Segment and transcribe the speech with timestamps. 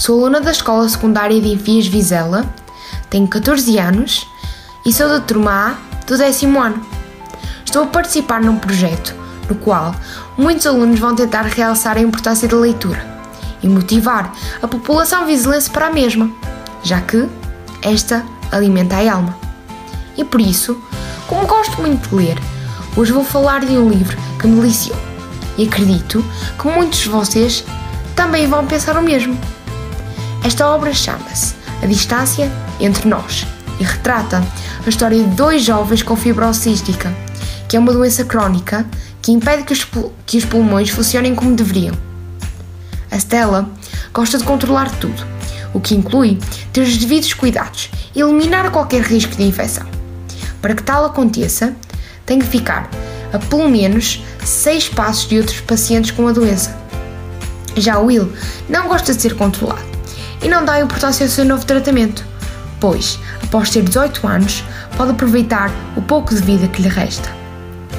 [0.00, 2.46] Sou aluna da Escola Secundária de Enfias Vizela,
[3.10, 4.26] tenho 14 anos
[4.82, 6.80] e sou da turma A do décimo ano.
[7.66, 9.14] Estou a participar num projeto
[9.46, 9.94] no qual
[10.38, 12.98] muitos alunos vão tentar realçar a importância da leitura
[13.62, 14.32] e motivar
[14.62, 16.32] a população vizelense para a mesma,
[16.82, 17.28] já que
[17.82, 19.36] esta alimenta a alma.
[20.16, 20.82] E por isso,
[21.26, 22.38] como gosto muito de ler,
[22.96, 24.96] hoje vou falar de um livro que me deliciou
[25.58, 26.24] e acredito
[26.58, 27.66] que muitos de vocês
[28.16, 29.38] também vão pensar o mesmo.
[30.42, 33.46] Esta obra chama-se A Distância entre Nós
[33.78, 34.42] e retrata
[34.84, 37.12] a história de dois jovens com fibrose cística,
[37.68, 38.86] que é uma doença crónica
[39.20, 39.86] que impede que os,
[40.24, 41.94] que os pulmões funcionem como deveriam.
[43.10, 43.68] A Stella
[44.14, 45.26] gosta de controlar tudo,
[45.74, 46.38] o que inclui
[46.72, 49.86] ter os devidos cuidados e eliminar qualquer risco de infecção.
[50.62, 51.74] Para que tal aconteça,
[52.24, 52.88] tem que ficar
[53.30, 56.74] a pelo menos 6 passos de outros pacientes com a doença.
[57.76, 58.32] Já Will
[58.68, 59.89] não gosta de ser controlado
[60.42, 62.24] e não dá importância ao seu novo tratamento,
[62.78, 64.64] pois, após ter 18 anos,
[64.96, 67.30] pode aproveitar o pouco de vida que lhe resta.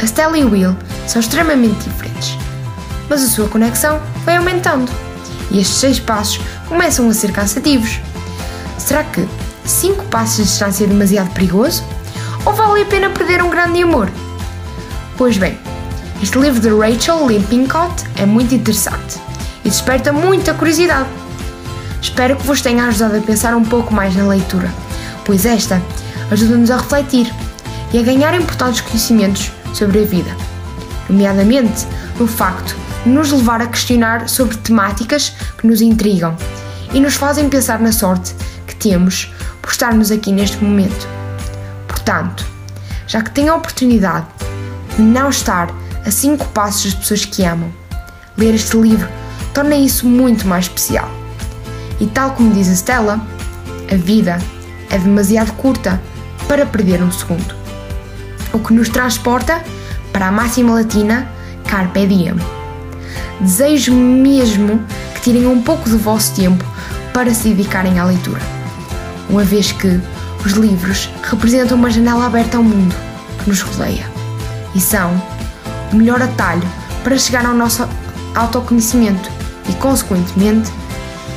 [0.00, 2.36] A Stella e Will são extremamente diferentes,
[3.08, 4.90] mas a sua conexão vai aumentando
[5.50, 8.00] e estes 6 passos começam a ser cansativos.
[8.78, 9.26] Será que
[9.64, 11.84] 5 passos de distância é demasiado perigoso?
[12.44, 14.10] Ou vale a pena perder um grande amor?
[15.16, 15.58] Pois bem,
[16.22, 19.18] este livro de Rachel Lynn Pincott é muito interessante
[19.64, 21.08] e desperta muita curiosidade.
[22.00, 24.72] Espero que vos tenha ajudado a pensar um pouco mais na leitura,
[25.24, 25.82] pois esta
[26.30, 27.32] ajuda-nos a refletir
[27.92, 30.30] e a ganhar importantes conhecimentos sobre a vida,
[31.08, 31.86] nomeadamente
[32.18, 36.36] no facto de nos levar a questionar sobre temáticas que nos intrigam
[36.92, 38.34] e nos fazem pensar na sorte
[38.66, 41.08] que temos por estarmos aqui neste momento.
[41.86, 42.46] Portanto,
[43.06, 44.26] já que tenho a oportunidade
[44.96, 45.68] de não estar
[46.04, 47.72] a cinco passos das pessoas que amam,
[48.36, 49.08] ler este livro
[49.52, 51.17] torna isso muito mais especial.
[52.00, 53.20] E tal como diz a Stella,
[53.90, 54.38] a vida
[54.90, 56.00] é demasiado curta
[56.46, 57.54] para perder um segundo.
[58.52, 59.62] O que nos transporta
[60.12, 61.28] para a máxima latina
[61.66, 62.36] Carpe Diem.
[63.40, 64.82] Desejo mesmo
[65.14, 66.64] que tirem um pouco do vosso tempo
[67.12, 68.40] para se dedicarem à leitura,
[69.28, 70.00] uma vez que
[70.44, 72.94] os livros representam uma janela aberta ao mundo
[73.42, 74.10] que nos rodeia
[74.74, 75.10] e são
[75.92, 76.66] o melhor atalho
[77.02, 77.88] para chegar ao nosso
[78.34, 79.30] autoconhecimento
[79.68, 80.70] e, consequentemente,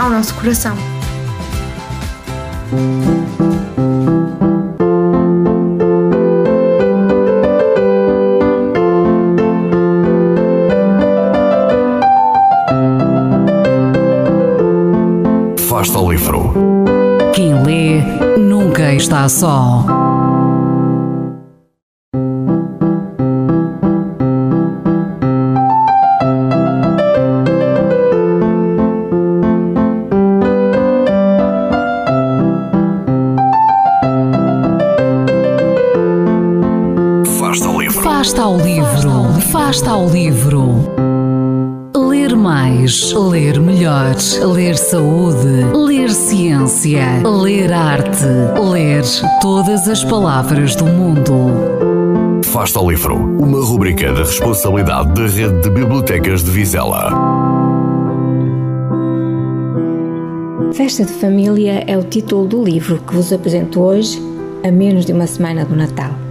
[0.00, 0.74] ao nosso coração.
[15.68, 16.54] Fasta ao livro.
[17.34, 18.00] Quem lê
[18.38, 19.84] nunca está só.
[38.20, 38.20] Ao livro.
[38.20, 40.74] Fasta ao livro, fasta ao livro.
[41.96, 48.26] Ler mais, ler melhor, ler saúde, ler ciência, ler arte,
[48.72, 49.04] ler
[49.40, 51.32] todas as palavras do mundo.
[52.44, 57.10] Fasta ao livro, uma rubrica da responsabilidade da Rede de Bibliotecas de Vizela.
[60.74, 64.20] Festa de Família é o título do livro que vos apresento hoje,
[64.62, 66.29] a menos de uma semana do Natal.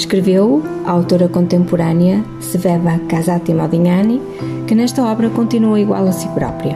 [0.00, 4.18] Escreveu-o a autora contemporânea Sveva Casati Modignani,
[4.66, 6.74] que nesta obra continua igual a si própria.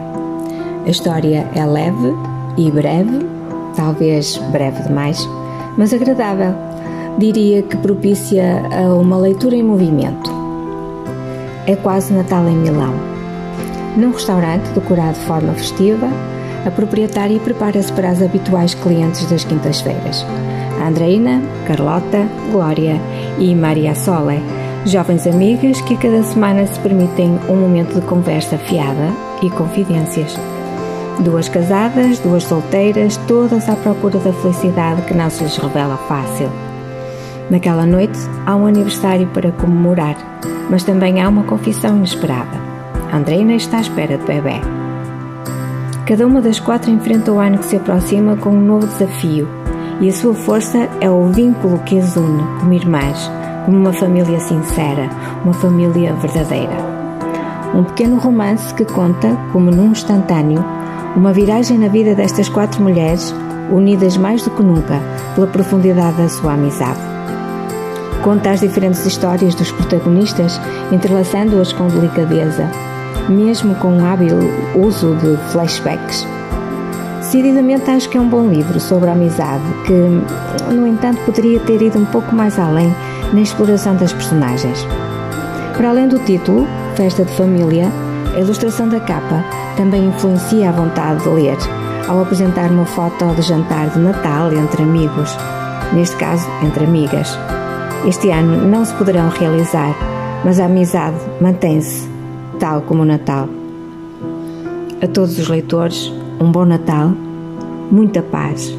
[0.84, 2.12] A história é leve
[2.58, 3.24] e breve,
[3.74, 5.26] talvez breve demais,
[5.78, 6.54] mas agradável.
[7.16, 10.30] Diria que propicia a uma leitura em movimento.
[11.66, 12.92] É quase Natal em Milão.
[13.96, 16.08] Num restaurante decorado de forma festiva,
[16.64, 20.24] a proprietária prepara-se para as habituais clientes das quintas-feiras.
[20.86, 23.00] Andreina, Carlota, Glória
[23.38, 24.42] e Maria Sole,
[24.84, 29.12] jovens amigas que cada semana se permitem um momento de conversa fiada
[29.42, 30.38] e confidências.
[31.20, 36.50] Duas casadas, duas solteiras, todas à procura da felicidade que não se lhes revela fácil.
[37.50, 40.16] Naquela noite há um aniversário para comemorar,
[40.68, 42.58] mas também há uma confissão inesperada.
[43.12, 44.83] Andreina está à espera de bebê.
[46.06, 49.48] Cada uma das quatro enfrenta o ano que se aproxima com um novo desafio,
[50.02, 53.30] e a sua força é o vínculo que as une como irmãs,
[53.64, 55.08] como uma família sincera,
[55.42, 56.76] uma família verdadeira.
[57.74, 60.62] Um pequeno romance que conta, como num instantâneo,
[61.16, 63.34] uma viragem na vida destas quatro mulheres,
[63.72, 65.00] unidas mais do que nunca
[65.34, 67.00] pela profundidade da sua amizade.
[68.22, 70.60] Conta as diferentes histórias dos protagonistas,
[70.92, 72.68] entrelaçando-as com delicadeza,
[73.28, 74.38] mesmo com um hábil
[74.74, 76.26] uso de flashbacks.
[77.18, 81.82] Decididamente acho que é um bom livro sobre a amizade, que, no entanto, poderia ter
[81.82, 82.94] ido um pouco mais além
[83.32, 84.86] na exploração das personagens.
[85.76, 87.90] Para além do título, Festa de Família,
[88.36, 89.44] a ilustração da capa
[89.76, 91.56] também influencia a vontade de ler,
[92.06, 95.36] ao apresentar uma foto de jantar de Natal entre amigos,
[95.92, 97.36] neste caso entre amigas.
[98.06, 99.94] Este ano não se poderão realizar,
[100.44, 102.13] mas a amizade mantém-se,
[102.58, 103.48] tal como o Natal.
[105.02, 107.12] A todos os leitores, um bom Natal,
[107.90, 108.74] muita paz,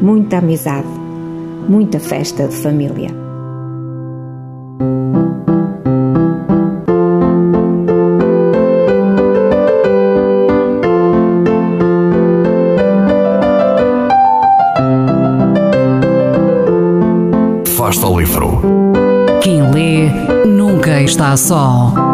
[0.00, 0.86] muita amizade,
[1.68, 3.10] muita festa de família.
[17.76, 18.60] Fasta ao livro.
[19.42, 20.08] Quem lê
[20.46, 22.11] nunca está só.